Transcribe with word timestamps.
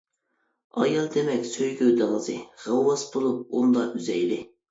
ئايال 0.83 1.09
دېمەك 1.15 1.43
سۆيگۈ 1.49 1.91
دېڭىزى، 2.01 2.39
غەۋۋاس 2.63 3.05
بولۇپ 3.17 3.55
ئۇندا 3.59 3.87
ئۈزەيلى. 4.01 4.43